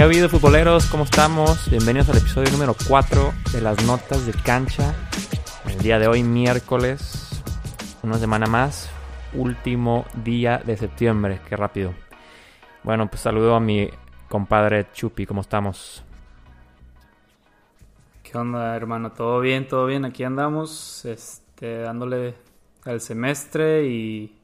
[0.00, 0.86] ¿Qué ha habido futboleros?
[0.86, 1.68] ¿Cómo estamos?
[1.68, 4.94] Bienvenidos al episodio número 4 de las notas de cancha.
[5.66, 7.42] El día de hoy, miércoles,
[8.02, 8.88] una semana más,
[9.34, 11.42] último día de septiembre.
[11.46, 11.92] Qué rápido.
[12.82, 13.90] Bueno, pues saludo a mi
[14.30, 16.02] compadre Chupi, ¿cómo estamos?
[18.22, 19.12] ¿Qué onda, hermano?
[19.12, 19.68] ¿Todo bien?
[19.68, 20.06] ¿Todo bien?
[20.06, 22.36] Aquí andamos, este, dándole
[22.86, 24.34] al semestre y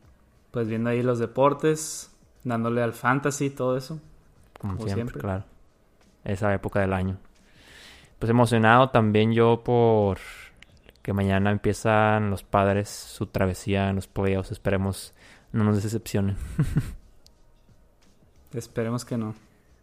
[0.51, 3.99] pues viendo ahí los deportes, dándole al fantasy, todo eso.
[4.59, 5.45] Como, siempre, claro.
[6.25, 7.19] Esa época del año.
[8.19, 10.19] Pues emocionado también yo por
[11.03, 14.51] que mañana empiezan los padres su travesía en los playoffs.
[14.51, 15.15] Esperemos
[15.53, 16.37] no nos decepcionen.
[18.53, 19.35] Esperemos que no.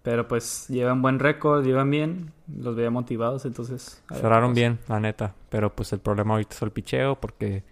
[0.02, 4.04] Pero pues llevan buen récord, llevan bien, los veía motivados, entonces...
[4.14, 5.34] Cerraron bien, la neta.
[5.50, 7.64] Pero pues el problema ahorita es el picheo porque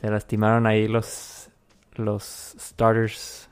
[0.00, 1.50] se lastimaron ahí los,
[1.94, 3.48] los starters,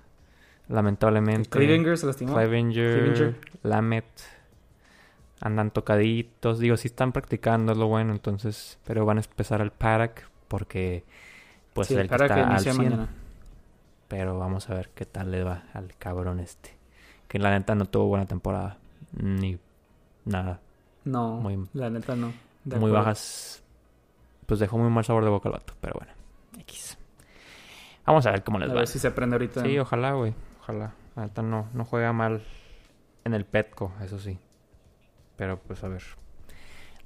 [0.72, 1.50] lamentablemente.
[1.50, 2.34] Clevinger se lastimó.
[2.34, 4.04] Clevinger, Lamet,
[5.40, 6.58] andan tocaditos.
[6.58, 8.78] Digo, sí están practicando, es lo bueno, entonces...
[8.84, 11.04] Pero van a empezar el paddock porque
[11.72, 12.76] pues el, que está al 100.
[12.76, 13.08] Mañana.
[14.08, 16.82] Pero vamos a ver qué tal le va al cabrón este
[17.32, 18.76] que la neta no tuvo buena temporada.
[19.12, 19.58] Ni
[20.26, 20.60] nada.
[21.06, 22.30] No, muy, la neta no.
[22.64, 23.62] muy bajas.
[24.44, 26.12] Pues dejó muy mal sabor de boca el vato, pero bueno.
[26.58, 26.98] X.
[28.04, 28.74] Vamos a ver cómo les va.
[28.74, 29.62] A ver si se aprende ahorita.
[29.62, 30.34] Sí, ojalá, güey.
[30.62, 30.94] Ojalá.
[31.16, 32.44] Neta no, no juega mal
[33.24, 34.38] en el Petco, eso sí.
[35.36, 36.02] Pero pues a ver.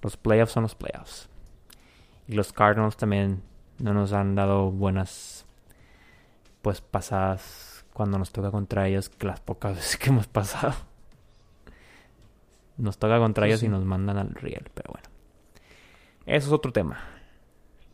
[0.02, 1.30] Los playoffs son los playoffs.
[2.28, 3.42] Y los Cardinals también
[3.78, 5.46] no nos han dado buenas
[6.60, 10.74] pues pasadas cuando nos toca contra ellos que las pocas veces que hemos pasado.
[12.76, 15.08] Nos toca contra ellos y nos mandan al riel, pero bueno.
[16.26, 16.98] Eso es otro tema.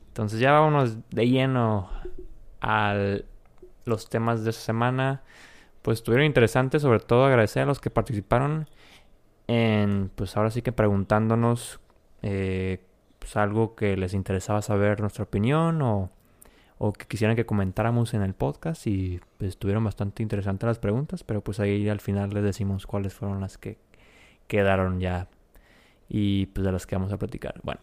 [0.08, 1.88] Entonces ya vámonos de lleno
[2.60, 2.96] a
[3.84, 5.22] los temas de esta semana.
[5.82, 8.68] Pues estuvieron interesantes, sobre todo agradecer a los que participaron
[9.48, 11.80] en, pues ahora sí que preguntándonos
[12.22, 12.84] eh,
[13.18, 16.10] pues algo que les interesaba saber nuestra opinión o
[16.84, 21.22] o que quisieran que comentáramos en el podcast y pues, estuvieron bastante interesantes las preguntas,
[21.22, 23.78] pero pues ahí al final les decimos cuáles fueron las que
[24.48, 25.28] quedaron ya
[26.08, 27.54] y pues de las que vamos a platicar.
[27.62, 27.80] Bueno,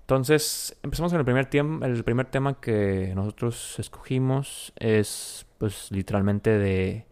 [0.00, 7.04] entonces empezamos con el primer, el primer tema que nosotros escogimos es pues literalmente de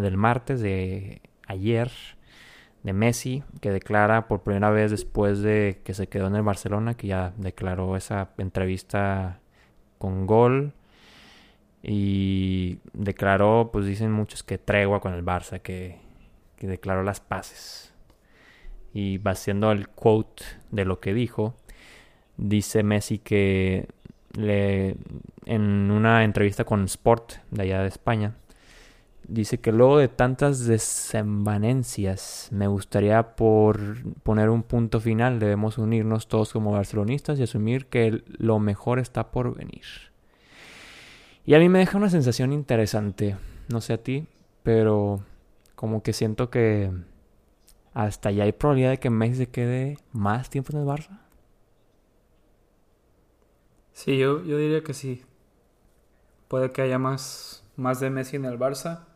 [0.00, 1.90] del martes de ayer
[2.82, 6.94] de Messi que declara por primera vez después de que se quedó en el Barcelona
[6.94, 9.40] que ya declaró esa entrevista
[9.98, 10.74] con gol
[11.82, 15.98] y declaró, pues dicen muchos que tregua con el Barça, que,
[16.56, 17.92] que declaró las paces.
[18.92, 21.54] Y va siendo el quote de lo que dijo,
[22.36, 23.88] dice Messi que
[24.32, 24.96] le,
[25.46, 28.34] en una entrevista con Sport de allá de España,
[29.28, 33.78] dice que luego de tantas desenvanencias, me gustaría por
[34.22, 39.30] poner un punto final, debemos unirnos todos como barcelonistas y asumir que lo mejor está
[39.30, 39.84] por venir.
[41.44, 43.36] Y a mí me deja una sensación interesante,
[43.68, 44.26] no sé a ti,
[44.62, 45.20] pero
[45.74, 46.90] como que siento que
[47.94, 51.20] hasta ya hay probabilidad de que Messi se quede más tiempo en el Barça.
[53.92, 55.22] Sí, yo, yo diría que sí.
[56.46, 59.07] Puede que haya más, más de Messi en el Barça.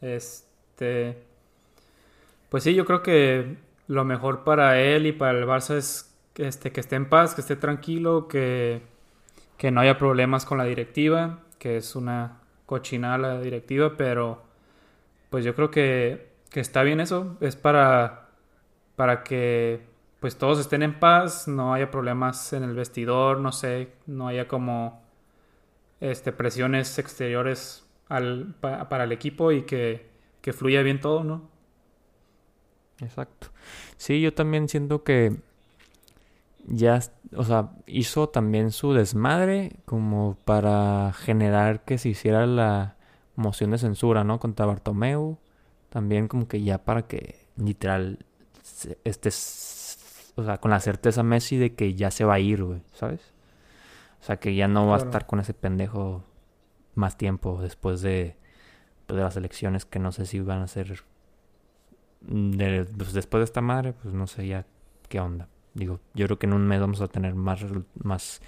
[0.00, 1.18] Este.
[2.48, 3.56] Pues sí, yo creo que
[3.88, 7.34] lo mejor para él y para el Barça es que, este, que esté en paz,
[7.34, 8.82] que esté tranquilo, que,
[9.56, 14.42] que no haya problemas con la directiva, que es una cochinada la directiva, pero
[15.30, 17.36] pues yo creo que, que está bien eso.
[17.40, 18.28] Es para,
[18.96, 19.82] para que
[20.20, 24.48] pues todos estén en paz, no haya problemas en el vestidor, no sé, no haya
[24.48, 25.02] como
[26.00, 30.08] este, presiones exteriores al, para el equipo y que,
[30.40, 31.42] que fluya bien todo, ¿no?
[33.00, 33.48] Exacto.
[33.96, 35.36] Sí, yo también siento que
[36.66, 37.00] ya,
[37.36, 42.96] o sea, hizo también su desmadre como para generar que se hiciera la
[43.36, 44.38] moción de censura, ¿no?
[44.38, 45.38] Contra Bartomeu.
[45.90, 48.18] También como que ya para que literal
[49.04, 52.82] estés, o sea, con la certeza Messi de que ya se va a ir, güey,
[52.92, 53.20] ¿sabes?
[54.20, 56.24] O sea, que ya no va a estar con ese pendejo
[56.94, 58.36] más tiempo después de,
[59.06, 61.04] pues, de las elecciones que no sé si van a ser
[62.26, 64.66] pues, después de esta madre, pues no sé ya
[65.08, 65.48] qué onda.
[65.74, 67.64] Digo, yo creo que en un mes vamos a tener más,
[67.94, 68.40] más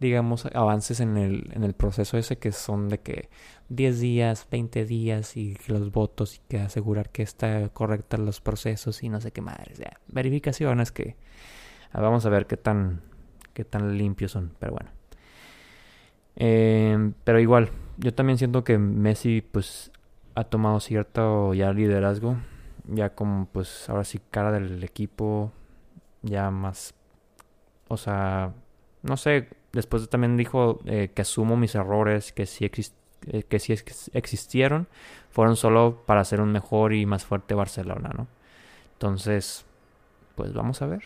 [0.00, 3.28] digamos, avances en el, en el proceso ese que son de que
[3.68, 9.02] 10 días, 20 días y los votos y que asegurar que está correcta los procesos
[9.02, 9.72] y no sé qué madre.
[9.72, 11.16] O sea, verificaciones que
[11.92, 13.02] ah, vamos a ver qué tan,
[13.54, 14.95] qué tan limpios son, pero bueno.
[16.36, 19.90] Eh, pero igual, yo también siento que Messi pues
[20.34, 22.36] ha tomado cierto ya liderazgo
[22.88, 25.52] ya como pues ahora sí cara del equipo,
[26.22, 26.94] ya más,
[27.88, 28.52] o sea,
[29.02, 33.74] no sé, después también dijo eh, que asumo mis errores, que sí, eh, que sí
[34.12, 34.88] existieron,
[35.30, 38.26] fueron solo para hacer un mejor y más fuerte Barcelona, ¿no?
[38.94, 39.64] Entonces,
[40.36, 41.02] pues vamos a ver.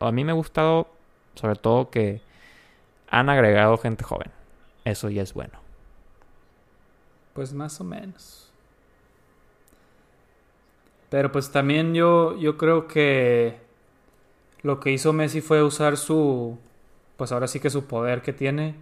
[0.00, 0.88] A mí me ha gustado,
[1.34, 2.20] sobre todo, que
[3.08, 4.30] han agregado gente joven.
[4.84, 5.58] Eso ya es bueno.
[7.32, 8.50] Pues más o menos.
[11.10, 13.56] Pero pues también yo, yo creo que
[14.62, 16.58] lo que hizo Messi fue usar su,
[17.16, 18.74] pues ahora sí que su poder que tiene,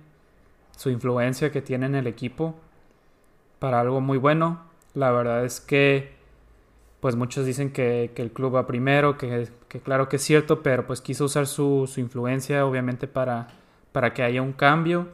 [0.76, 2.54] su influencia que tiene en el equipo
[3.58, 4.62] para algo muy bueno.
[4.94, 6.12] La verdad es que
[7.00, 9.48] pues muchos dicen que, el club va primero, que,
[9.82, 13.48] claro que es cierto, pero pues quiso usar su, su influencia obviamente para,
[13.92, 15.08] para que haya un cambio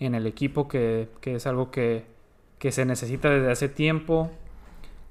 [0.00, 2.06] en el equipo, que, que es algo que,
[2.58, 4.30] que, se necesita desde hace tiempo.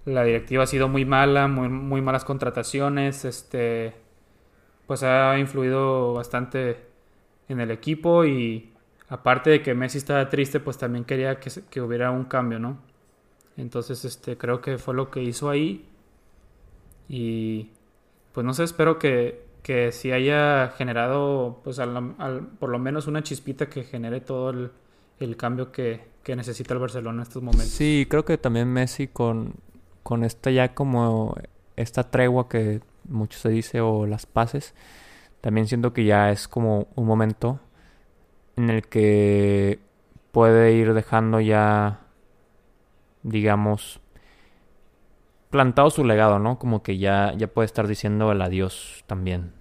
[0.05, 3.93] La directiva ha sido muy mala, muy, muy malas contrataciones, este,
[4.87, 6.77] pues ha influido bastante
[7.49, 8.73] en el equipo y
[9.09, 12.77] aparte de que Messi estaba triste, pues también quería que, que hubiera un cambio, ¿no?
[13.57, 15.85] Entonces, este, creo que fue lo que hizo ahí.
[17.09, 17.71] Y
[18.31, 21.77] pues no sé, espero que, que sí haya generado, pues
[22.57, 24.71] por lo menos una chispita que genere todo
[25.19, 27.67] el, cambio que, que, necesita el Barcelona en estos momentos.
[27.67, 29.55] Sí, creo que también Messi con,
[30.03, 31.35] con esta ya como
[31.75, 32.79] esta tregua que
[33.09, 34.73] mucho se dice o las paces,
[35.41, 37.59] también siento que ya es como un momento
[38.55, 39.81] en el que
[40.31, 42.05] puede ir dejando ya
[43.21, 43.99] digamos,
[45.49, 46.57] plantado su legado, ¿no?
[46.57, 49.56] Como que ya, ya puede estar diciendo el adiós también.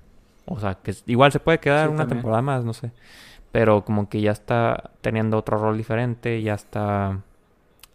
[0.47, 2.93] O sea, que igual se puede quedar una temporada más, no sé.
[3.53, 7.21] Pero como que ya está teniendo otro rol diferente, ya está,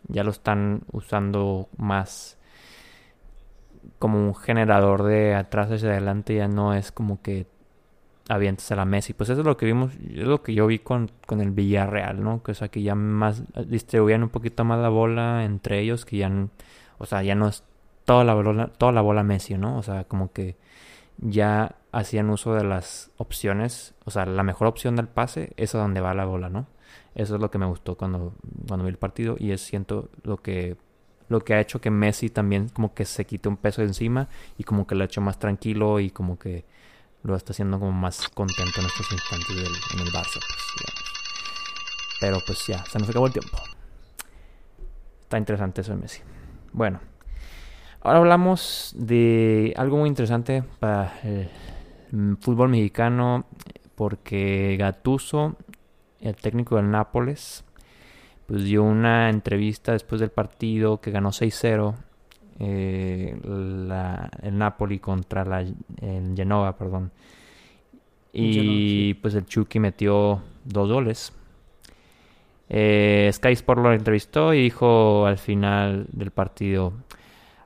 [0.07, 2.37] ya lo están usando más
[3.99, 7.47] como un generador de atrás hacia adelante, ya no es como que
[8.29, 9.13] avientes a la Messi.
[9.13, 12.23] Pues eso es lo que vimos, es lo que yo vi con, con el Villarreal,
[12.23, 12.43] ¿no?
[12.43, 16.17] Que o sea, que ya más distribuían un poquito más la bola entre ellos, que
[16.17, 16.31] ya,
[16.97, 17.63] o sea, ya no es
[18.05, 19.77] toda la bola, toda la bola Messi, ¿no?
[19.77, 20.55] O sea, como que
[21.17, 25.79] ya hacían uso de las opciones, o sea, la mejor opción del pase es a
[25.79, 26.67] donde va la bola, ¿no?
[27.15, 28.33] Eso es lo que me gustó cuando,
[28.67, 30.77] cuando vi el partido y es siento lo que
[31.27, 34.27] lo que ha hecho que Messi también como que se quite un peso de encima
[34.57, 36.65] y como que lo ha hecho más tranquilo y como que
[37.23, 40.87] lo está haciendo como más contento en estos instantes del, en el Barça, pues,
[42.19, 43.57] Pero pues ya, se nos acabó el tiempo.
[45.21, 46.21] Está interesante eso de Messi.
[46.73, 46.99] Bueno,
[48.01, 51.49] ahora hablamos de algo muy interesante para el
[52.39, 53.45] fútbol mexicano,
[53.95, 55.55] porque Gatuso,
[56.19, 57.63] el técnico del Nápoles,
[58.47, 61.95] pues dio una entrevista después del partido que ganó 6-0
[62.63, 63.35] eh,
[64.43, 67.11] el Napoli contra la, el Genova, perdón.
[68.33, 71.33] Y pues el Chucky metió dos goles.
[72.69, 76.93] Eh, Sky Sport lo entrevistó y dijo al final del partido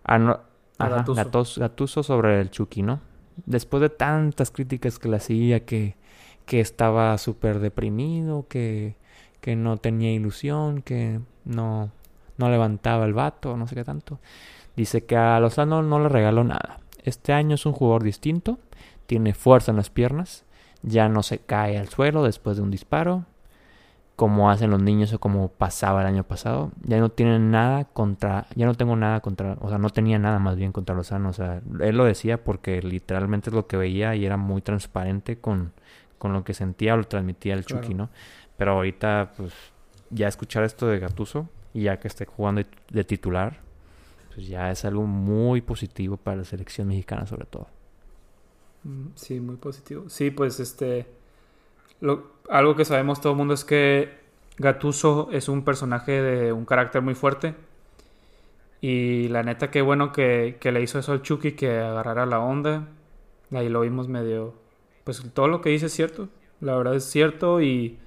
[0.06, 0.39] ah,
[0.80, 2.01] Gatuso.
[2.01, 3.00] sobre el Chucky, ¿no?
[3.46, 5.96] Después de tantas críticas que le hacía, que,
[6.46, 8.96] que estaba súper deprimido, que,
[9.42, 11.92] que no tenía ilusión, que no,
[12.38, 14.20] no levantaba el vato, no sé qué tanto.
[14.75, 16.80] Dice que a Lozano no le regaló nada.
[17.04, 18.58] Este año es un jugador distinto,
[19.06, 20.44] tiene fuerza en las piernas,
[20.82, 23.25] ya no se cae al suelo después de un disparo,
[24.15, 26.72] como hacen los niños o como pasaba el año pasado.
[26.84, 30.39] Ya no tiene nada contra, ya no tengo nada contra, o sea, no tenía nada
[30.39, 31.29] más bien contra Lozano.
[31.29, 35.38] O sea, él lo decía porque literalmente es lo que veía y era muy transparente
[35.39, 35.74] con,
[36.17, 38.10] con lo que sentía o lo transmitía el Chucky, ¿no?
[38.57, 39.53] Pero ahorita, pues,
[40.10, 43.60] ya escuchar esto de Gatuso y ya que esté jugando de titular,
[44.34, 47.67] pues ya es algo muy positivo para la selección mexicana sobre todo.
[48.84, 50.10] Mm, sí, muy positivo.
[50.10, 51.05] Sí, pues este,
[52.50, 54.10] algo que sabemos todo el mundo es que
[54.58, 57.56] Gatuso es un personaje de un carácter muy fuerte.
[58.82, 62.40] Y la neta, qué bueno que, que le hizo eso al Chucky, que agarrara la
[62.40, 62.88] onda.
[63.52, 64.54] Ahí lo vimos medio...
[65.04, 66.30] Pues todo lo que dice es cierto.
[66.62, 68.00] La verdad es cierto y,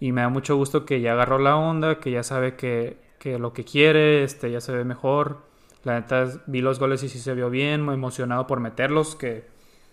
[0.00, 3.38] y me da mucho gusto que ya agarró la onda, que ya sabe que, que
[3.38, 5.38] lo que quiere, este, ya se ve mejor.
[5.84, 9.44] La neta, vi los goles y sí se vio bien, muy emocionado por meterlos, que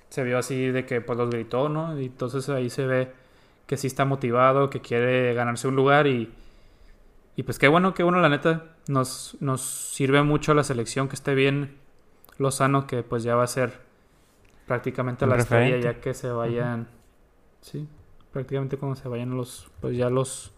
[0.09, 1.99] se vio así de que pues los gritó, ¿no?
[1.99, 3.11] Y entonces ahí se ve
[3.67, 6.31] que sí está motivado, que quiere ganarse un lugar y,
[7.35, 11.15] y pues qué bueno, qué bueno, la neta, nos, nos sirve mucho la selección que
[11.15, 11.77] esté bien
[12.37, 13.79] Lozano, que pues ya va a ser
[14.67, 16.87] prácticamente la estrella ya que se vayan,
[17.61, 17.87] sí,
[18.31, 20.51] prácticamente cuando se vayan los, pues ya los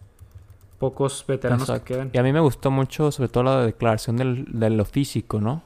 [0.78, 2.10] pocos veteranos que quedan.
[2.12, 5.62] Y a mí me gustó mucho, sobre todo la declaración del, de lo físico, ¿no?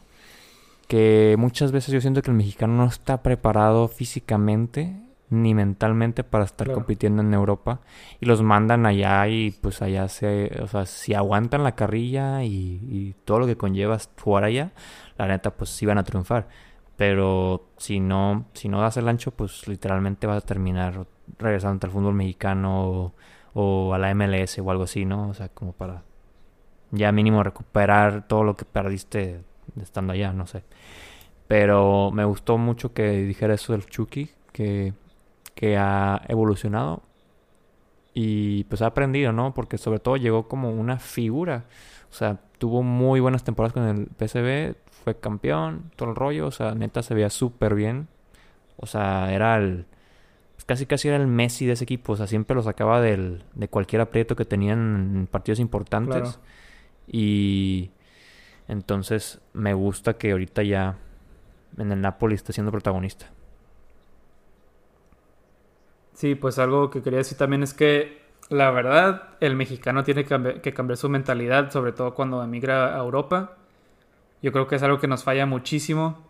[0.93, 4.95] que muchas veces yo siento que el mexicano no está preparado físicamente
[5.33, 7.81] ni mentalmente para estar compitiendo en Europa
[8.21, 13.15] y los mandan allá y pues allá se, o sea, si aguantan la carrilla y,
[13.25, 14.73] todo lo que conlleva jugar allá,
[15.17, 16.49] la neta pues sí van a triunfar,
[16.97, 21.07] pero si no, si no das el ancho pues literalmente vas a terminar
[21.39, 23.15] regresando al fútbol mexicano o,
[23.55, 25.29] o a la MLS o algo así, ¿no?
[25.31, 26.03] O sea, como para
[26.91, 29.41] ya mínimo recuperar todo lo que perdiste
[29.81, 30.63] estando allá, no sé.
[31.49, 34.95] Pero me gustó mucho que dijera eso del Chucky, que
[35.55, 37.03] que ha evolucionado
[38.15, 39.55] y pues ha aprendido, ¿no?
[39.55, 41.65] Porque sobre todo llegó como una figura.
[42.11, 46.51] O sea, tuvo muy buenas temporadas con el PSV, fue campeón, todo el rollo, o
[46.51, 48.09] sea, neta se veía súper bien.
[48.77, 49.87] O sea, era el...
[50.55, 53.45] Pues, casi casi era el Messi de ese equipo, o sea, siempre lo sacaba del,
[53.55, 56.39] de cualquier aprieto que tenían en partidos importantes.
[57.07, 57.91] Y
[58.69, 60.99] entonces me gusta que ahorita ya
[61.79, 63.31] en el Napoli está siendo protagonista.
[66.23, 70.73] Sí, pues algo que quería decir también es que la verdad el mexicano tiene que,
[70.73, 73.57] cambiar su mentalidad, sobre todo cuando emigra a Europa.
[74.41, 76.25] Yo creo que es algo que nos falla muchísimo.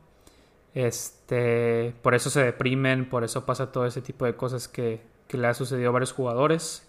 [0.73, 5.47] Este, por eso se deprimen, por eso pasa todo ese tipo de cosas que, le
[5.47, 6.89] ha sucedido a varios jugadores.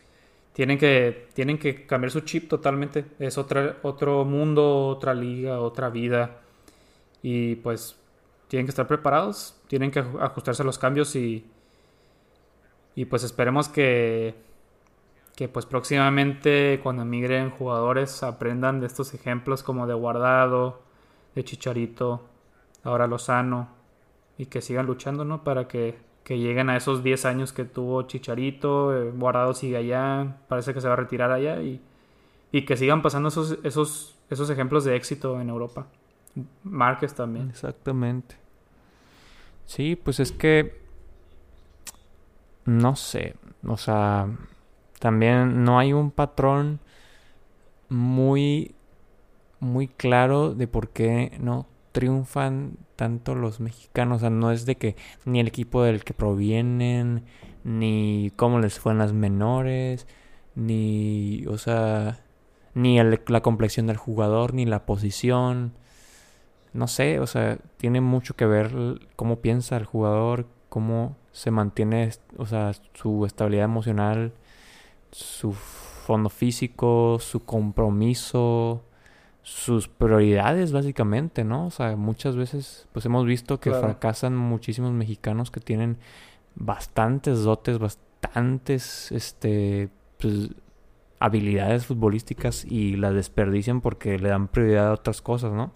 [0.54, 3.04] Tienen que, tienen que cambiar su chip totalmente.
[3.20, 6.40] Es otra, otro mundo, otra liga, otra vida.
[7.22, 7.98] Y pues
[8.48, 11.46] tienen que estar preparados, tienen que ajustarse a los cambios y,
[12.96, 14.36] y pues esperemos que,
[15.36, 20.82] que pues próximamente cuando emigren jugadores aprendan de estos ejemplos como de Guardado,
[21.36, 22.22] de Chicharito,
[22.84, 23.70] ahora Lozano
[24.38, 25.44] y que sigan luchando, ¿no?
[25.44, 30.38] Para que, que lleguen a esos 10 años que tuvo Chicharito, eh, Guardado sigue allá,
[30.48, 31.82] parece que se va a retirar allá y,
[32.52, 35.88] y que sigan pasando esos, esos, esos ejemplos de éxito en Europa.
[36.64, 37.50] Márquez también.
[37.50, 38.36] Exactamente.
[39.66, 40.83] Sí, pues es que
[42.65, 43.36] no sé,
[43.67, 44.27] o sea,
[45.00, 46.79] también no hay un patrón
[47.89, 48.75] muy
[49.60, 54.75] muy claro de por qué no triunfan tanto los mexicanos, o sea, no es de
[54.75, 57.24] que ni el equipo del que provienen,
[57.63, 60.08] ni cómo les fue en las menores,
[60.55, 62.20] ni, o sea,
[62.74, 65.74] ni la complexión del jugador, ni la posición.
[66.74, 68.74] No sé, o sea, tiene mucho que ver
[69.15, 74.32] cómo piensa el jugador, cómo se mantiene, o sea, su estabilidad emocional,
[75.12, 78.84] su fondo físico, su compromiso,
[79.42, 81.66] sus prioridades básicamente, ¿no?
[81.66, 85.98] O sea, muchas veces pues hemos visto que fracasan muchísimos mexicanos que tienen
[86.56, 90.52] bastantes dotes, bastantes este pues,
[91.20, 95.74] habilidades futbolísticas y las desperdician porque le dan prioridad a otras cosas, ¿no?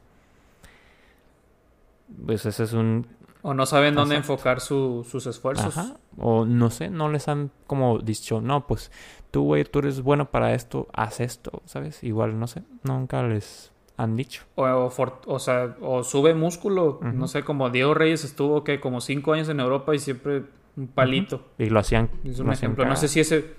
[2.26, 3.08] Pues ese es un
[3.48, 5.77] o no saben dónde enfocar sus esfuerzos.
[5.77, 5.96] Ajá.
[6.18, 8.92] O no sé, no les han como dicho, no, pues
[9.32, 12.04] tú, güey, tú eres bueno para esto, haz esto, ¿sabes?
[12.04, 14.44] Igual, no sé, nunca les han dicho.
[14.56, 14.92] O,
[15.27, 19.48] o, sea, o sube músculo, no sé, como Diego Reyes estuvo que como cinco años
[19.48, 20.44] en Europa y siempre
[20.75, 21.46] un palito.
[21.58, 22.10] Y lo hacían.
[22.25, 22.86] Es un ejemplo.
[22.86, 23.54] No sé si ese.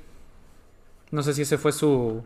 [1.11, 2.23] No sé si ese fue su.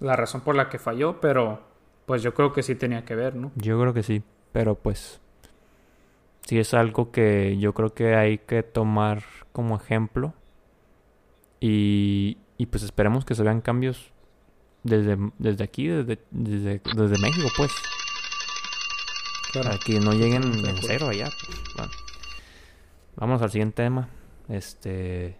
[0.00, 1.60] la razón por la que falló, pero
[2.04, 3.52] pues yo creo que sí tenía que ver, ¿no?
[3.54, 4.22] Yo creo que sí.
[4.52, 5.18] Pero pues
[6.46, 9.22] sí es algo que yo creo que hay que tomar
[9.52, 10.32] como ejemplo.
[11.60, 14.12] Y, y pues esperemos que se vean cambios
[14.82, 17.72] desde, desde aquí, desde, desde, México, pues.
[19.52, 21.28] Para que no lleguen en cero allá.
[21.46, 21.92] Pues, bueno.
[23.16, 24.08] Vamos al siguiente tema.
[24.48, 25.36] Este.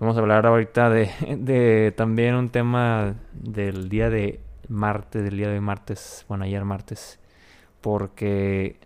[0.00, 5.48] Vamos a hablar ahorita de, de también un tema del día de martes, del día
[5.48, 7.20] de martes, bueno, ayer martes,
[7.80, 8.80] porque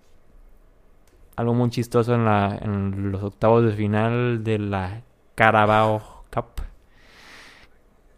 [1.36, 5.02] algo muy chistoso en, la, en los octavos de final de la
[5.34, 6.62] Carabao Cup.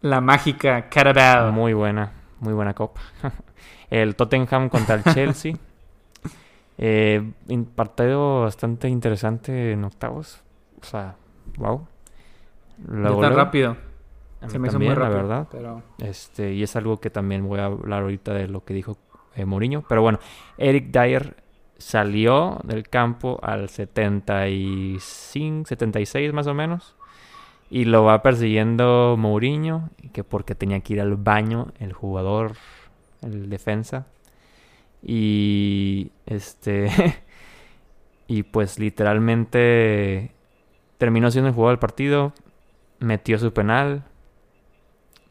[0.01, 1.51] La mágica Carabao.
[1.51, 3.01] Muy buena, muy buena copa.
[3.89, 5.55] el Tottenham contra el Chelsea.
[6.77, 7.31] eh,
[7.75, 10.41] partido bastante interesante en octavos.
[10.81, 11.15] O sea,
[11.57, 11.85] wow.
[12.87, 13.75] Lo tan rápido.
[14.47, 15.83] Se me hizo muy rápido, la verdad.
[15.97, 18.97] Este, y es algo que también voy a hablar ahorita de lo que dijo
[19.35, 19.83] eh, Mourinho.
[19.89, 20.19] Pero bueno,
[20.57, 21.35] Eric Dyer
[21.79, 26.95] salió del campo al 75, 76 más o menos.
[27.71, 32.53] Y lo va persiguiendo Mourinho, que porque tenía que ir al baño el jugador,
[33.21, 34.07] el defensa.
[35.01, 36.89] Y este
[38.27, 40.31] y pues literalmente
[40.97, 42.33] terminó siendo el jugador del partido,
[42.99, 44.03] metió su penal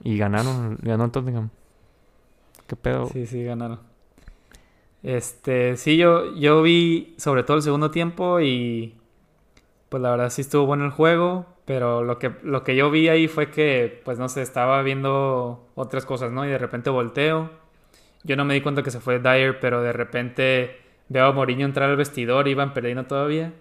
[0.03, 1.51] y ganaron, ganó Tottenham.
[2.67, 3.07] ¿Qué pedo?
[3.09, 3.81] Sí, sí, ganaron.
[5.09, 8.95] Este, sí, yo, yo vi sobre todo el segundo tiempo y
[9.89, 13.09] pues la verdad sí estuvo bueno el juego, pero lo que, lo que yo vi
[13.09, 16.45] ahí fue que, pues no sé, estaba viendo otras cosas, ¿no?
[16.45, 17.49] Y de repente volteo.
[18.23, 20.77] Yo no me di cuenta que se fue Dyer, pero de repente
[21.09, 23.55] veo a Mourinho entrar al vestidor, iban perdiendo todavía.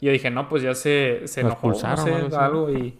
[0.00, 2.96] Y yo dije, no, pues ya se, se enojó, no sé, algo, algo y...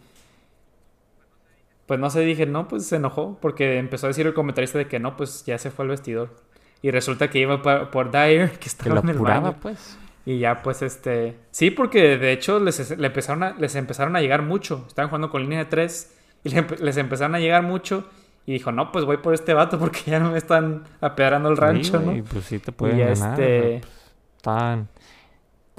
[1.87, 4.89] Pues no sé, dije, no, pues se enojó, porque empezó a decir el comentarista de
[4.89, 6.44] que no, pues ya se fue al vestidor.
[6.85, 9.57] Y resulta que iba por, Dyer, que estaba en el baño.
[9.59, 9.97] pues.
[10.27, 11.35] Y ya, pues, este...
[11.51, 14.85] Sí, porque de hecho les, le empezaron a, les empezaron a llegar mucho.
[14.87, 16.15] Estaban jugando con línea de tres
[16.45, 18.07] y les empezaron a llegar mucho.
[18.45, 21.57] Y dijo, no, pues voy por este vato porque ya no me están apedrando el
[21.57, 22.15] rancho, ¿no?
[22.15, 23.41] Y pues sí te pueden ganar.
[23.41, 23.81] Este...
[23.81, 23.93] Pues,
[24.37, 24.89] estaban...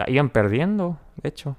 [0.08, 1.56] Iban perdiendo, de hecho.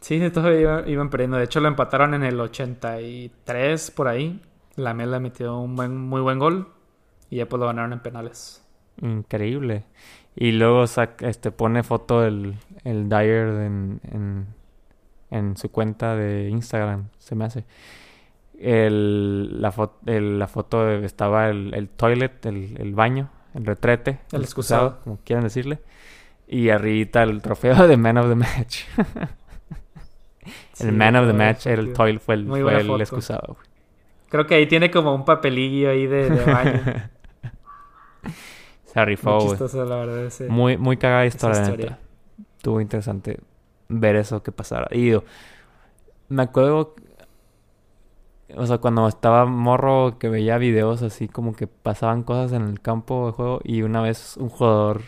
[0.00, 1.38] Sí, todavía iban perdiendo.
[1.38, 4.40] De hecho, lo empataron en el 83, por ahí.
[4.76, 6.75] La Mela metió un buen, muy buen gol.
[7.30, 8.62] Y ya pues lo ganaron en penales.
[9.00, 9.84] Increíble.
[10.34, 14.46] Y luego este, pone foto el, el Dyer en,
[15.30, 17.64] en, su cuenta de Instagram, se me hace.
[18.58, 19.72] El, la,
[20.04, 25.44] la foto estaba el, el toilet, el, el, baño, el retrete, el, excusado, como quieran
[25.44, 25.78] decirle.
[26.46, 28.84] Y arriba el trofeo de Man of the Match.
[30.80, 33.56] el Man of the Match el toilet, fue el, fue el excusado.
[34.28, 36.82] Creo que ahí tiene como un papelillo ahí de, de baño.
[39.04, 40.32] Muy chistoso, la verdad.
[40.48, 41.98] muy, muy cagada historia, historia.
[42.56, 43.40] Estuvo interesante
[43.88, 44.88] ver eso que pasara.
[44.90, 45.24] Y yo,
[46.28, 46.94] me acuerdo,
[48.54, 52.80] o sea, cuando estaba morro que veía videos así como que pasaban cosas en el
[52.80, 55.02] campo de juego y una vez un jugador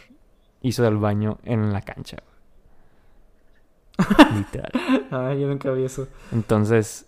[0.60, 2.18] hizo el baño en la cancha.
[4.34, 4.70] Literal.
[5.10, 6.06] Ay, yo nunca vi eso.
[6.30, 7.06] Entonces,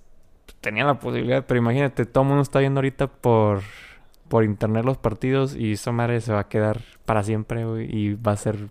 [0.60, 3.62] tenía la posibilidad, pero imagínate, todo el mundo está viendo ahorita por
[4.30, 8.30] por internet los partidos y esa madre se va a quedar para siempre, y va
[8.30, 8.70] a ser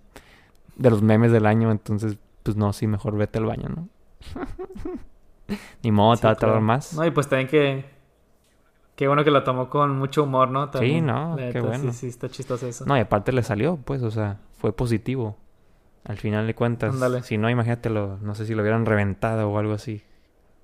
[0.77, 3.89] de los memes del año, entonces, pues no, sí, mejor vete al baño, ¿no?
[5.83, 6.93] Ni modo, te va a tardar más.
[6.93, 7.99] No, y pues también que...
[8.95, 10.71] Qué bueno que lo tomó con mucho humor, ¿no?
[10.79, 11.91] sí, no, qué bueno.
[11.91, 12.85] Sí, sí, está chistoso eso.
[12.85, 15.35] No, y aparte le salió, pues, o sea, fue positivo.
[16.05, 19.73] Al final de cuentas, si no, imagínatelo, no sé si lo hubieran reventado o algo
[19.73, 20.03] así.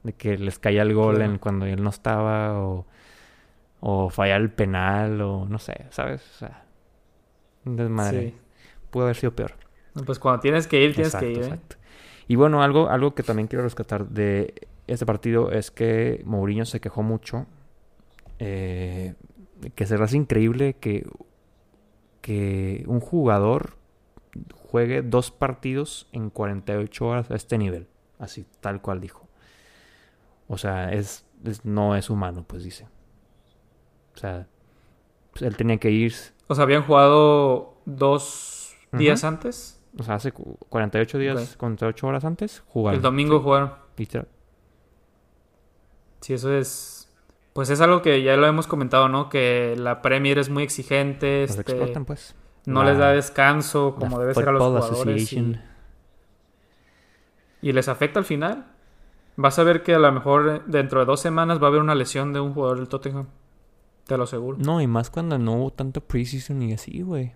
[0.03, 2.85] De que les caía el gol en cuando él no estaba o
[3.87, 6.27] o fallar el penal o no sé, ¿sabes?
[6.31, 6.65] O sea,
[7.65, 8.31] un desmadre.
[8.31, 8.35] Sí.
[8.89, 9.53] Pudo haber sido peor.
[10.07, 11.37] Pues cuando tienes que ir, tienes que ir.
[11.37, 11.41] ¿eh?
[11.43, 11.75] Exacto.
[12.27, 16.79] Y bueno, algo, algo que también quiero rescatar de este partido es que Mourinho se
[16.79, 17.45] quejó mucho.
[18.39, 19.13] Eh,
[19.75, 21.07] que se hace increíble que,
[22.21, 23.77] que un jugador
[24.55, 27.87] juegue dos partidos en 48 horas a este nivel.
[28.17, 29.27] Así, tal cual dijo.
[30.47, 31.23] O sea, es
[31.63, 32.87] no es humano, pues dice.
[34.15, 34.47] O sea,
[35.31, 36.13] pues él tenía que ir.
[36.47, 39.81] O sea, habían jugado dos días antes.
[39.97, 42.97] O sea, hace 48 días, 48 horas antes, jugaron.
[42.97, 43.73] El domingo jugaron.
[46.21, 47.13] Sí, eso es.
[47.53, 49.29] Pues es algo que ya lo hemos comentado, ¿no?
[49.29, 51.43] Que la Premier es muy exigente.
[51.43, 51.63] este,
[52.05, 52.35] pues.
[52.65, 55.33] No les da descanso como debe ser a los jugadores.
[57.61, 58.65] y les afecta al final.
[59.37, 61.95] Vas a ver que a lo mejor dentro de dos semanas va a haber una
[61.95, 63.27] lesión de un jugador del Tottenham.
[64.05, 64.57] Te lo aseguro.
[64.59, 67.33] No, y más cuando no hubo tanto preseason y así, güey.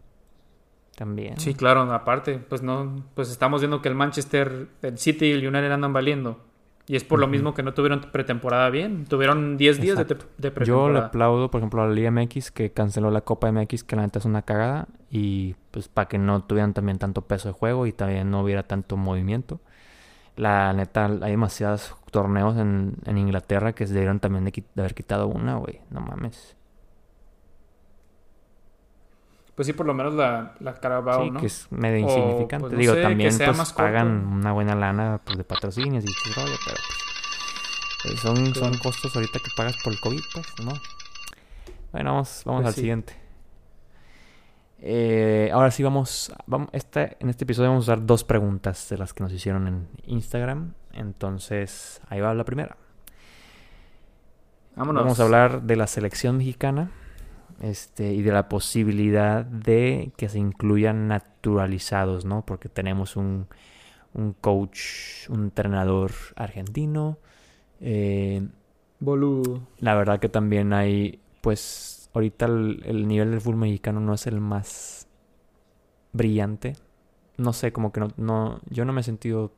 [0.95, 1.39] También.
[1.39, 5.47] Sí, claro, aparte, pues no, pues estamos viendo que el Manchester, el City y el
[5.47, 6.49] United andan valiendo.
[6.89, 9.05] Y es por lo mismo que no tuvieron pretemporada bien.
[9.05, 10.65] Tuvieron 10 días de, pretemporada.
[10.65, 13.95] Yo le aplaudo, por ejemplo, a la Liga MX que canceló la Copa MX, que
[13.95, 14.87] la neta es una cagada.
[15.11, 18.63] Y pues para que no tuvieran también tanto peso de juego y también no hubiera
[18.63, 19.61] tanto movimiento.
[20.35, 25.57] La neta, hay demasiados torneos en, Inglaterra que se debieron también de haber quitado una,
[25.57, 25.81] güey.
[25.91, 26.57] No mames.
[29.59, 32.67] Pues sí, por lo menos la, la Carabao, sí, que es medio insignificante.
[32.67, 36.77] Pues, Digo, también pues, pagan una buena lana pues, de patrocinios y rollo, pero
[38.01, 40.71] pues, eh, son, son costos ahorita que pagas por el COVID, pues, ¿no?
[41.91, 43.17] Bueno, vamos, vamos al siguiente.
[44.79, 48.97] Eh, ahora sí vamos, vamos este, en este episodio vamos a dar dos preguntas de
[48.97, 50.73] las que nos hicieron en Instagram.
[50.93, 52.77] Entonces, ahí va la primera.
[54.77, 55.03] Vámonos.
[55.03, 56.91] Vamos a hablar de la selección mexicana
[57.61, 62.45] este, y de la posibilidad de que se incluyan naturalizados, ¿no?
[62.45, 63.47] Porque tenemos un,
[64.13, 67.17] un coach, un entrenador argentino.
[67.81, 68.47] Eh,
[68.99, 69.61] Boludo.
[69.79, 74.39] La verdad que también hay, pues, ahorita el, nivel del fútbol mexicano no es el
[74.41, 75.07] más
[76.13, 76.75] brillante.
[77.37, 79.53] No sé, como que no, no yo no me he sentido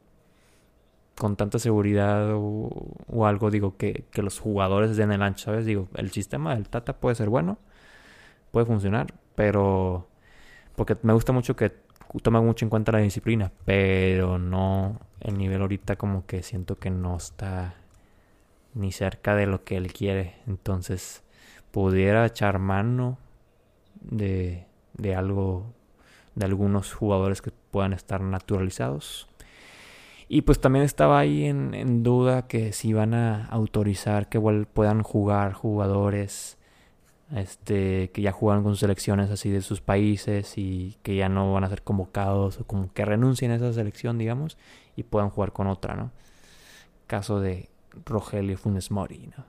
[1.18, 2.70] con tanta seguridad o,
[3.08, 5.66] o algo, digo, que, que, los jugadores den el ancho, ¿sabes?
[5.66, 7.60] Digo, el sistema del Tata puede ser bueno,
[8.52, 10.08] puede funcionar, pero
[10.76, 11.72] porque me gusta mucho que
[12.22, 16.90] toma mucho en cuenta la disciplina, pero no el nivel ahorita como que siento que
[16.90, 17.76] no está
[18.74, 20.36] ni cerca de lo que él quiere.
[20.48, 21.24] Entonces,
[21.72, 23.18] pudiera echar mano
[24.02, 25.74] de, de algo,
[26.36, 29.28] de algunos jugadores que puedan estar naturalizados.
[30.28, 35.04] Y pues también estaba ahí en, en duda que si van a autorizar que puedan
[35.04, 36.58] jugar jugadores
[37.36, 41.64] este, que ya jugaron con selecciones así de sus países y que ya no van
[41.64, 44.58] a ser convocados o como que renuncien a esa selección, digamos,
[44.96, 46.12] y puedan jugar con otra, ¿no?
[47.08, 47.70] Caso de
[48.06, 49.46] Rogelio Funes Mori, ¿no?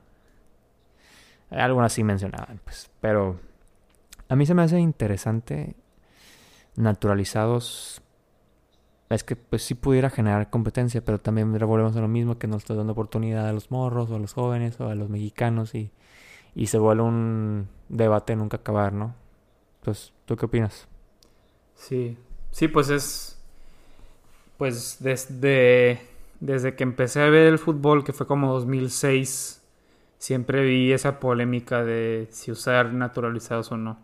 [1.50, 3.38] Algo así mencionaban, pues, pero
[4.28, 5.76] a mí se me hace interesante
[6.76, 8.00] naturalizados.
[9.10, 12.56] Es que pues sí pudiera generar competencia, pero también volvemos a lo mismo que no
[12.56, 15.92] está dando oportunidad a los morros o a los jóvenes o a los mexicanos y
[16.54, 19.14] y se vuelve un debate nunca acabar, ¿no?
[19.80, 20.86] Entonces, ¿tú qué opinas?
[21.74, 22.16] Sí,
[22.50, 23.40] sí, pues es,
[24.58, 26.00] pues desde,
[26.40, 29.62] desde que empecé a ver el fútbol, que fue como 2006,
[30.18, 33.98] siempre vi esa polémica de si usar naturalizados o no.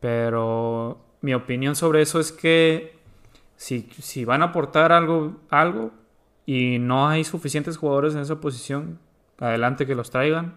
[0.00, 2.96] Pero mi opinión sobre eso es que
[3.56, 5.90] si, si van a aportar algo, algo
[6.46, 8.98] y no hay suficientes jugadores en esa posición,
[9.38, 10.54] adelante que los traigan.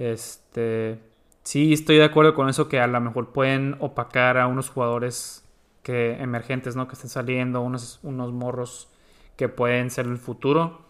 [0.00, 0.98] Este,
[1.42, 5.44] sí, estoy de acuerdo con eso que a lo mejor pueden opacar a unos jugadores
[5.82, 6.88] que emergentes, ¿no?
[6.88, 8.88] Que estén saliendo, unos, unos morros
[9.36, 10.80] que pueden ser el futuro.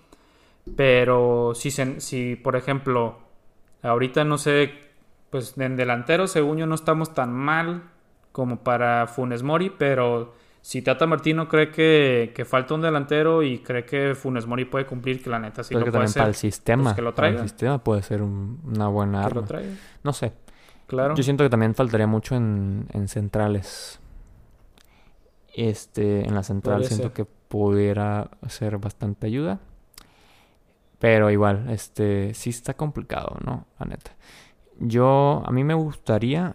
[0.77, 3.19] Pero si, si, por ejemplo,
[3.83, 4.75] ahorita no sé,
[5.31, 7.91] pues en delantero, según yo, no estamos tan mal
[8.31, 13.85] como para Funes Mori, pero si Tata Martino cree que, falta un delantero y cree
[13.85, 16.35] que Funes Mori puede cumplir, que la neta sí lo que puede también para el
[16.35, 17.37] sistema, pues que lo traiga.
[17.37, 19.47] Para el sistema puede ser una buena arma.
[20.03, 20.33] No sé.
[20.87, 21.15] Claro.
[21.15, 24.01] Yo siento que también faltaría mucho en, centrales.
[25.55, 29.61] Este, en la central siento que pudiera ser bastante ayuda.
[30.99, 33.67] Pero igual, este, sí está complicado, ¿no?
[33.79, 34.11] La neta.
[34.79, 36.55] Yo, a mí me gustaría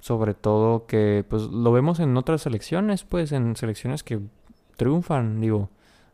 [0.00, 4.20] sobre todo que pues lo vemos en otras selecciones, pues en selecciones que
[4.76, 5.68] triunfan, digo,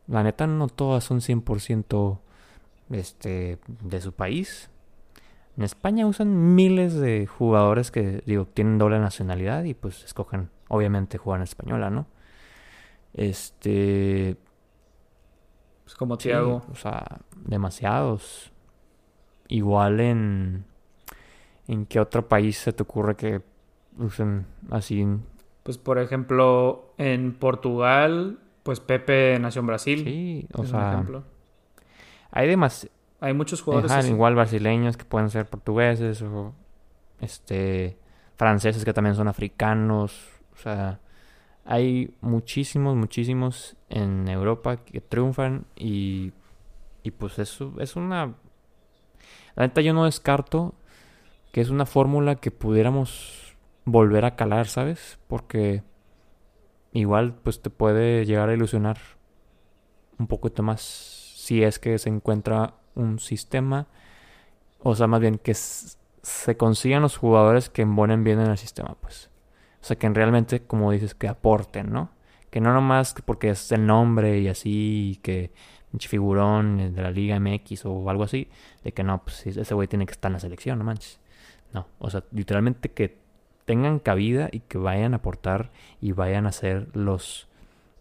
[0.09, 2.18] la neta no todas son 100%
[2.90, 4.70] este de su país.
[5.57, 11.16] En España usan miles de jugadores que digo tienen doble nacionalidad y pues escogen obviamente
[11.16, 12.07] jugar en española, ¿no?
[13.14, 14.37] Este
[15.85, 18.51] pues como Thiago, o sea, demasiados.
[19.49, 20.64] Igual en
[21.68, 23.42] en qué otro país se te ocurre que
[24.70, 25.06] así.
[25.62, 30.04] Pues por ejemplo, en Portugal, pues Pepe nació en Brasil.
[30.04, 31.04] Sí, o sea,
[32.30, 32.88] hay demás.
[33.20, 36.52] Hay muchos jugadores igual brasileños que pueden ser portugueses o
[37.20, 37.98] este
[38.37, 41.00] franceses que también son africanos, o sea,
[41.64, 46.32] hay muchísimos, muchísimos en Europa que triunfan y
[47.02, 48.35] y pues eso es una
[49.54, 50.74] la neta yo no descarto
[51.52, 53.45] que es una fórmula que pudiéramos
[53.87, 55.18] volver a calar, ¿sabes?
[55.27, 55.83] Porque
[56.92, 58.99] igual pues te puede llegar a ilusionar
[60.18, 63.87] un poquito más si es que se encuentra un sistema,
[64.81, 68.96] o sea, más bien que se consigan los jugadores que embonen bien en el sistema,
[69.01, 69.31] pues.
[69.81, 72.11] O sea, que realmente, como dices, que aporten, ¿no?
[72.51, 75.53] Que no nomás porque es el nombre y así, que
[76.01, 78.51] figurón de la Liga MX o algo así,
[78.85, 81.20] de que no, pues ese güey tiene que estar en la selección, no manches.
[81.72, 83.18] No, o sea, literalmente que
[83.66, 87.48] tengan cabida y que vayan a aportar y vayan a ser los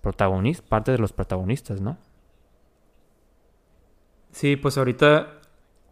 [0.02, 1.98] protagonistas, parte de los protagonistas, ¿no?
[4.32, 5.42] Sí, pues ahorita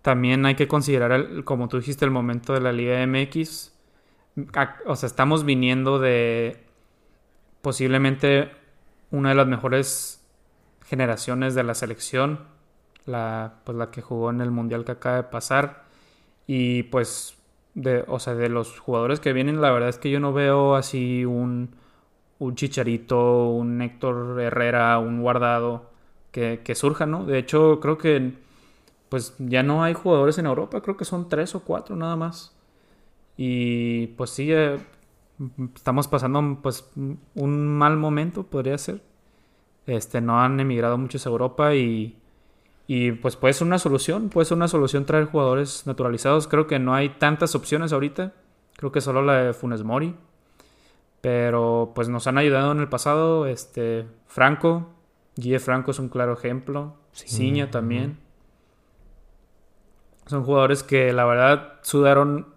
[0.01, 3.73] también hay que considerar, como tú dijiste, el momento de la Liga MX.
[4.85, 6.63] O sea, estamos viniendo de
[7.61, 8.51] posiblemente
[9.11, 10.23] una de las mejores
[10.85, 12.41] generaciones de la selección,
[13.05, 15.85] la, pues la que jugó en el Mundial que acaba de pasar.
[16.45, 17.37] Y pues
[17.75, 20.75] de, o sea, de los jugadores que vienen, la verdad es que yo no veo
[20.75, 21.75] así un,
[22.39, 25.91] un Chicharito, un Héctor Herrera, un Guardado
[26.31, 27.25] que, que surja, ¿no?
[27.25, 28.33] De hecho, creo que
[29.09, 32.55] pues ya no hay jugadores en Europa, creo que son tres o cuatro nada más.
[33.37, 34.79] Y pues sí, eh,
[35.75, 36.89] estamos pasando pues
[37.35, 39.01] un mal momento, podría ser.
[39.85, 42.17] Este, no han emigrado muchos a Europa y
[42.85, 46.47] y pues puede ser una solución, puede ser una solución traer jugadores naturalizados.
[46.47, 48.33] Creo que no hay tantas opciones ahorita.
[48.75, 50.15] Creo que solo la de Funes Mori.
[51.21, 53.45] Pero pues nos han ayudado en el pasado.
[53.45, 54.89] Este, Franco,
[55.37, 56.97] Guille Franco es un claro ejemplo.
[57.13, 58.19] Ciña también.
[60.25, 62.47] Son jugadores que la verdad sudaron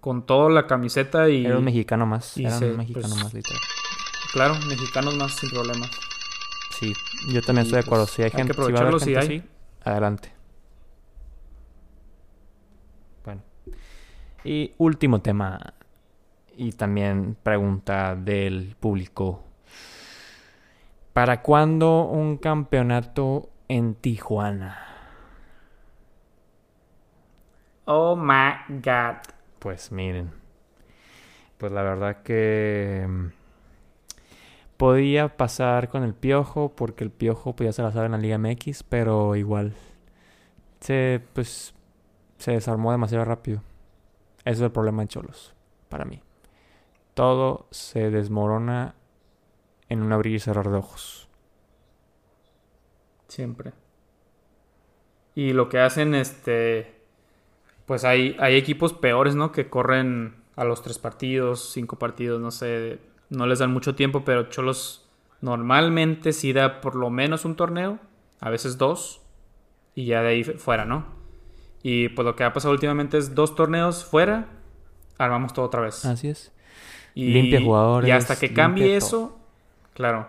[0.00, 1.46] con toda la camiseta y...
[1.46, 2.36] Era un mexicano más.
[2.36, 3.60] Era un mexicano pues, más, literal.
[4.32, 5.90] Claro, mexicanos más sin problemas.
[6.78, 6.92] Sí,
[7.28, 8.06] yo también estoy de acuerdo.
[8.06, 9.44] Si hay, gente, que aprovecharlo, si, hay.
[9.84, 10.32] Adelante.
[13.24, 13.42] Bueno.
[14.44, 15.74] Y último tema.
[16.56, 19.42] Y también pregunta del público.
[21.12, 24.78] ¿Para cuándo un campeonato en Tijuana?
[27.84, 29.16] Oh my god.
[29.58, 30.32] Pues miren.
[31.58, 33.06] Pues la verdad que
[34.76, 38.82] podía pasar con el Piojo porque el Piojo pues ya se en la Liga MX,
[38.82, 39.74] pero igual
[40.80, 41.74] se pues
[42.38, 43.62] se desarmó demasiado rápido.
[44.44, 45.54] Ese es el problema en Cholos
[45.88, 46.20] para mí.
[47.14, 48.94] Todo se desmorona
[49.88, 51.28] en un abrir y cerrar de ojos.
[53.28, 53.72] Siempre.
[55.34, 56.94] Y lo que hacen, este,
[57.86, 59.52] pues hay, hay equipos peores, ¿no?
[59.52, 63.00] Que corren a los tres partidos, cinco partidos, no sé,
[63.34, 65.08] no les dan mucho tiempo, pero Cholos
[65.40, 67.98] normalmente sí da por lo menos un torneo,
[68.40, 69.20] a veces dos,
[69.94, 71.06] y ya de ahí fuera, ¿no?
[71.82, 74.48] Y pues lo que ha pasado últimamente es dos torneos fuera,
[75.18, 76.04] armamos todo otra vez.
[76.04, 76.52] Así es.
[77.14, 78.08] Y, limpia jugadores.
[78.08, 79.38] Y hasta que cambie eso,
[79.92, 80.28] claro,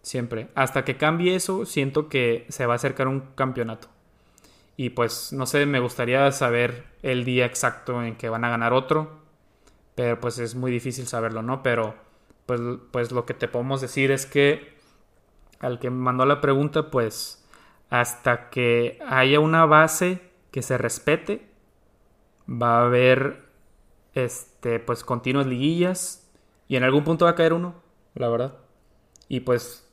[0.00, 0.48] siempre.
[0.54, 3.88] Hasta que cambie eso, siento que se va a acercar un campeonato.
[4.76, 8.72] Y pues, no sé, me gustaría saber el día exacto en que van a ganar
[8.72, 9.20] otro.
[9.94, 11.62] Pero pues es muy difícil saberlo, ¿no?
[11.62, 11.94] Pero
[12.46, 14.72] pues, pues lo que te podemos decir es que
[15.60, 17.44] al que mandó la pregunta, pues
[17.88, 21.46] hasta que haya una base que se respete,
[22.48, 23.44] va a haber
[24.14, 26.30] este pues continuas liguillas
[26.68, 27.74] y en algún punto va a caer uno,
[28.14, 28.54] la verdad.
[29.28, 29.88] Y pues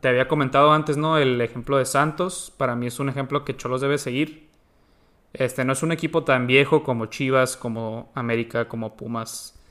[0.00, 1.18] te había comentado antes, ¿no?
[1.18, 4.48] El ejemplo de Santos, para mí es un ejemplo que Cholos debe seguir.
[5.32, 9.61] Este no es un equipo tan viejo como Chivas, como América, como Pumas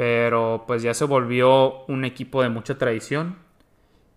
[0.00, 3.36] pero pues ya se volvió un equipo de mucha tradición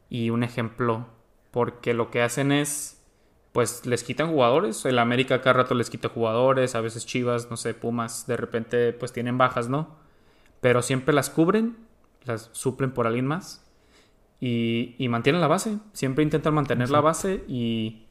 [0.07, 1.07] y un ejemplo
[1.51, 3.03] porque lo que hacen es
[3.51, 7.57] pues les quitan jugadores, el América cada rato les quita jugadores, a veces Chivas, no
[7.57, 9.97] sé, Pumas, de repente pues tienen bajas, ¿no?
[10.61, 11.75] Pero siempre las cubren,
[12.23, 13.69] las suplen por alguien más
[14.39, 18.05] y, mantienen la base, siempre intentan mantener la base y,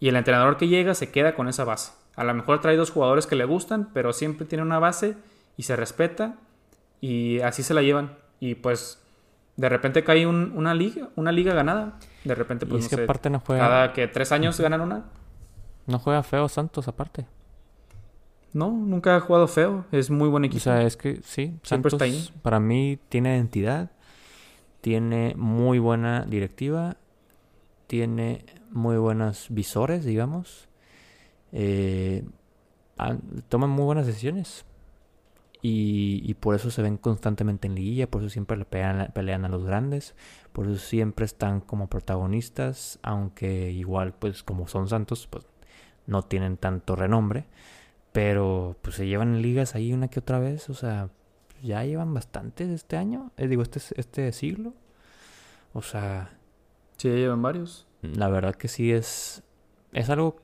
[0.00, 1.92] y el entrenador que llega se queda con esa base.
[2.16, 5.14] A lo mejor trae dos jugadores que le gustan, pero siempre tiene una base
[5.58, 6.38] y se respeta
[7.00, 8.16] y así se la llevan.
[8.40, 9.02] Y pues
[9.56, 11.98] de repente cae una liga, una liga ganada.
[12.24, 13.66] De repente, pues es que aparte no juega...
[13.66, 15.04] cada que tres años ganan una.
[15.86, 17.26] No juega feo Santos aparte.
[18.52, 19.84] No, nunca ha jugado feo.
[19.92, 20.58] Es muy buen equipo.
[20.58, 22.28] O sea, es que sí, Santos está ahí.
[22.42, 23.90] para mí tiene identidad,
[24.80, 26.96] tiene muy buena directiva,
[27.86, 30.68] tiene muy buenos visores, digamos.
[31.52, 32.24] Eh,
[33.48, 34.64] toman muy buenas decisiones.
[35.60, 39.48] Y, por eso se ven constantemente en liguilla, por eso siempre le pelean, pelean a
[39.48, 40.14] los grandes,
[40.52, 45.46] por eso siempre están como protagonistas, aunque igual pues como son santos, pues
[46.06, 47.46] no tienen tanto renombre,
[48.12, 51.10] pero pues se llevan en ligas ahí una que otra vez, o sea,
[51.62, 54.74] ya llevan bastantes este año, eh, digo, este, este siglo,
[55.72, 56.38] o sea...
[56.98, 57.86] Sí, llevan varios.
[58.02, 59.42] La verdad que sí es,
[59.92, 60.36] es algo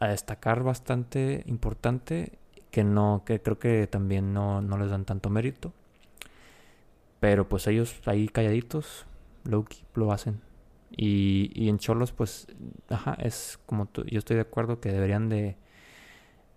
[0.00, 2.38] a destacar bastante importante
[2.72, 5.72] que no, que creo que también no, les dan tanto mérito.
[7.20, 9.06] Pero pues ellos ahí calladitos,
[9.44, 10.40] lo, lo hacen.
[10.90, 12.48] Y, y en Cholos, pues,
[12.88, 15.56] ajá, es como yo estoy de acuerdo que deberían de,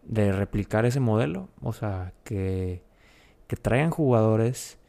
[0.03, 1.49] de replicar ese modelo.
[1.61, 2.81] O sea, que,
[3.47, 4.79] que traigan jugadores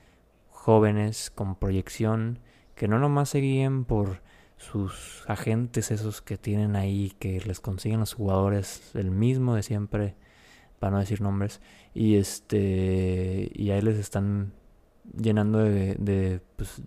[0.51, 2.39] jóvenes con proyección,
[2.77, 4.23] que no nomás se guíen por
[4.59, 10.15] sus agentes esos que tienen ahí, que les consiguen los jugadores el mismo de siempre
[10.79, 11.61] para no decir nombres,
[11.95, 14.53] y este, y ahí les están
[15.17, 16.83] llenando de, de pues,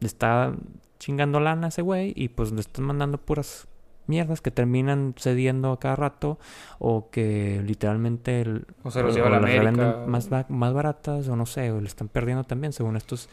[0.00, 0.54] le está
[0.98, 3.68] chingando lana ese güey, y pues le están mandando puras
[4.06, 6.38] mierdas que terminan cediendo a cada rato
[6.78, 10.04] o que literalmente el, o se los lleva la América.
[10.06, 13.28] más más baratas o no sé o le están perdiendo también según estos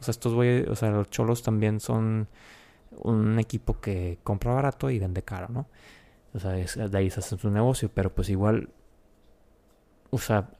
[0.00, 2.28] o sea estos güeyes o sea los cholos también son
[2.98, 5.66] un equipo que compra barato y vende caro no
[6.34, 8.68] o sea de ahí se hace su negocio pero pues igual
[10.12, 10.50] o sea,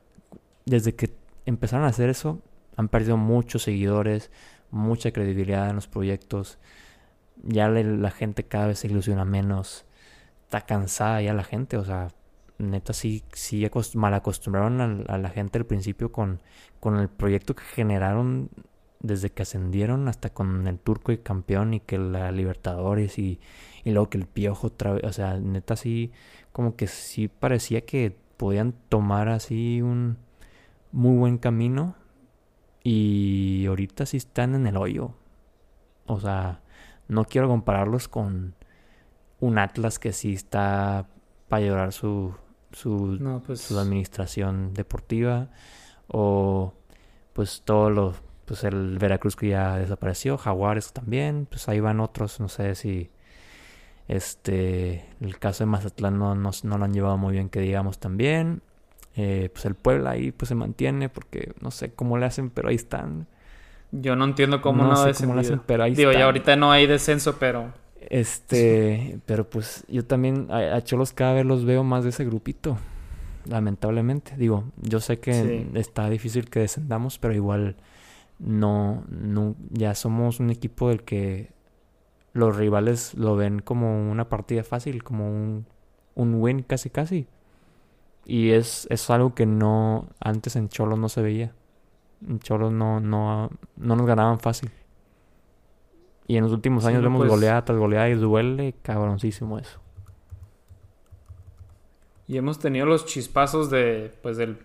[0.64, 2.40] desde que empezaron a hacer eso,
[2.76, 4.30] han perdido muchos seguidores,
[4.70, 6.58] mucha credibilidad en los proyectos.
[7.42, 9.84] Ya la gente cada vez se ilusiona menos.
[10.44, 12.08] Está cansada ya la gente, o sea,
[12.56, 16.40] neta sí, sí mal acostumbraron a, la gente al principio con,
[16.80, 18.48] con el proyecto que generaron
[19.00, 23.38] desde que ascendieron hasta con el turco y campeón y que la Libertadores y,
[23.84, 26.10] y luego que el piojo otra vez, o sea, neta sí,
[26.52, 30.18] como que sí parecía que podían tomar así un,
[30.92, 31.96] muy buen camino
[32.84, 35.14] y ahorita sí están en el hoyo.
[36.06, 36.60] O sea,
[37.08, 38.54] no quiero compararlos con
[39.40, 41.08] un Atlas que sí está
[41.48, 42.34] para llorar su,
[42.72, 45.50] su, pues su administración deportiva
[46.08, 46.74] o
[47.32, 48.14] pues todo lo
[48.44, 53.10] pues el Veracruz que ya desapareció, Jaguares también, pues ahí van otros, no sé si
[54.08, 58.62] este el caso de Mazatlán no, no, lo han llevado muy bien que digamos también.
[59.14, 62.68] Eh, pues el Puebla ahí pues se mantiene porque no sé cómo le hacen, pero
[62.68, 63.26] ahí están.
[63.90, 66.72] Yo no entiendo cómo no, sé cómo le hacen, pero ahí Digo, ya ahorita no
[66.72, 67.72] hay descenso, pero
[68.08, 72.76] este, pero pues yo también a, Cholos cada vez los veo más de ese grupito,
[73.46, 74.34] lamentablemente.
[74.36, 77.76] Digo, yo sé que está difícil que descendamos, pero igual
[78.38, 81.50] no, no, ya somos un equipo del que
[82.32, 85.66] los rivales lo ven como una partida fácil, como un,
[86.14, 87.26] un win casi casi.
[88.24, 91.54] Y es, es algo que no, antes en Cholos no se veía.
[92.26, 94.70] En Cholos no, no, no nos ganaban fácil.
[96.26, 99.80] Y en los últimos años vemos pues goleada tras goleada y duele cabroncísimo eso.
[102.28, 104.56] Y hemos tenido los chispazos de, pues, del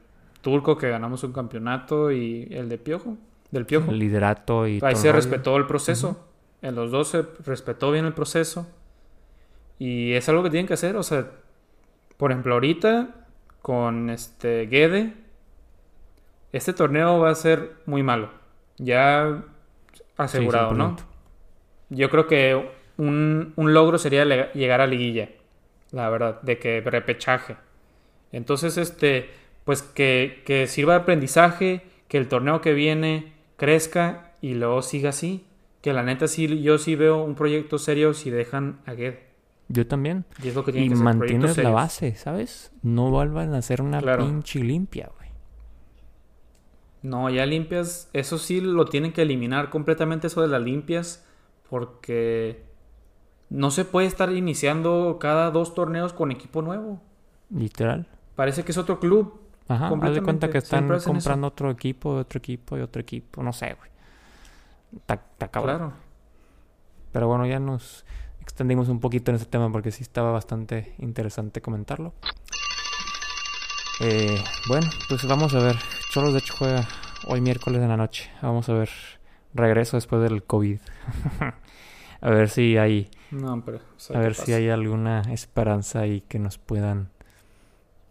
[0.42, 3.18] turco que ganamos un campeonato y el de Piojo,
[3.52, 3.92] del Piojo.
[3.92, 6.27] El liderato y Ahí se respetó el proceso.
[6.62, 8.68] En los dos se respetó bien el proceso.
[9.80, 10.96] Y es algo que tienen que hacer.
[10.96, 11.32] O sea,
[12.18, 13.10] por ejemplo, ahorita
[13.62, 15.14] con este Guede,
[16.52, 18.30] este torneo va a ser muy malo.
[18.78, 19.44] Ya
[20.18, 20.96] asegurado, ¿no?
[21.90, 25.30] Yo creo que un, logro sería llegar a liguilla,
[25.92, 27.58] la verdad, de que repechaje.
[28.32, 29.30] Entonces, este,
[29.64, 35.10] pues que, que sirva de aprendizaje, que el torneo que viene crezca y luego siga
[35.10, 35.46] así.
[35.82, 39.16] Que la neta sí, yo sí veo un proyecto serio si dejan a Ged.
[39.70, 40.26] Yo también.
[40.44, 42.72] Y es lo que y mantienes la base, ¿sabes?
[42.82, 45.30] No vuelvan a hacer una pinche limpia, güey.
[47.04, 51.26] No, ya limpias, eso sí lo tienen que eliminar completamente eso de las limpias
[51.70, 52.66] porque
[53.50, 57.02] no se puede estar iniciando cada dos torneos con equipo nuevo.
[57.50, 58.08] Literal.
[58.36, 59.40] Parece que es otro club.
[59.68, 63.44] Ajá, haz de cuenta que están comprando otro equipo, otro equipo y otro equipo.
[63.44, 63.90] No sé, güey.
[64.96, 65.94] Está, Claro.
[67.12, 68.06] Pero bueno, ya nos
[68.42, 72.14] extendimos un poquito en ese tema porque sí estaba bastante interesante comentarlo.
[74.00, 75.76] Eh, bueno, pues vamos a ver.
[76.12, 76.88] Cholos de hecho juega
[77.26, 78.30] hoy miércoles en la noche.
[78.42, 78.90] Vamos a ver
[79.54, 80.80] regreso después del COVID.
[82.22, 83.10] a ver si hay.
[83.32, 83.80] No, pero,
[84.14, 87.10] a ver si hay alguna esperanza y que nos puedan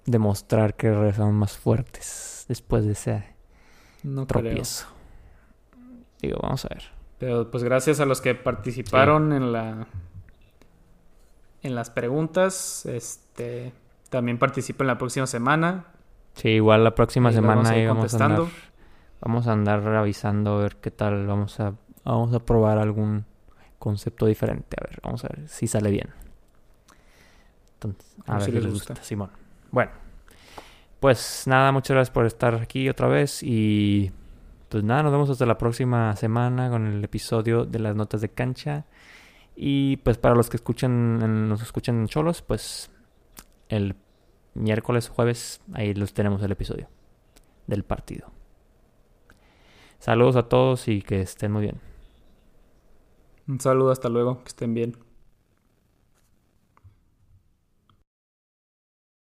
[0.05, 3.25] demostrar que regresamos más fuertes después de ese
[4.03, 4.87] no tropiezo.
[6.21, 6.85] Digo, vamos a ver.
[7.19, 9.87] Pero pues gracias a los que participaron en la
[11.63, 13.73] en las preguntas, este
[14.11, 15.87] también participen la próxima semana.
[16.35, 18.49] Sí, igual la próxima semana vamos a andar
[19.21, 21.27] Vamos a andar revisando a ver qué tal.
[21.27, 21.75] Vamos a,
[22.05, 23.25] vamos a probar algún
[23.79, 24.77] concepto diferente.
[24.81, 26.11] A ver, vamos a ver si sale bien.
[27.75, 28.95] Entonces, a, ver si les gusta.
[28.97, 29.31] Simón.
[29.71, 29.91] Bueno,
[31.01, 33.43] pues nada, muchas gracias por estar aquí otra vez.
[33.43, 34.13] Y
[34.77, 38.29] pues nada, nos vemos hasta la próxima semana con el episodio de las notas de
[38.29, 38.85] cancha.
[39.55, 42.91] Y pues para los que escuchan, nos escuchan en Cholos, pues
[43.71, 43.97] el
[44.53, 46.91] miércoles, jueves, ahí los tenemos el episodio
[47.67, 48.31] del partido.
[49.99, 51.81] Saludos a todos y que estén muy bien.
[53.49, 54.99] Un saludo, hasta luego, que estén bien.